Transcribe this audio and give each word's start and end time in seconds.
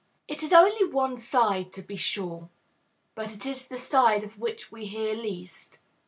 It 0.27 0.41
is 0.41 0.51
only 0.51 0.83
one 0.83 1.19
side, 1.19 1.71
to 1.73 1.83
be 1.83 1.95
sure. 1.95 2.49
But 3.13 3.35
it 3.35 3.45
is 3.45 3.67
the 3.67 3.77
side 3.77 4.23
of 4.23 4.39
which 4.39 4.71
we 4.71 4.87
hear 4.87 5.13
least. 5.13 5.77